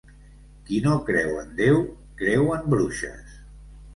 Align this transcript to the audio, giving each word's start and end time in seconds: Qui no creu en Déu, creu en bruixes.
Qui 0.69 0.79
no 0.85 0.93
creu 1.09 1.35
en 1.41 1.51
Déu, 1.59 1.77
creu 2.21 2.49
en 2.57 2.65
bruixes. 2.75 3.37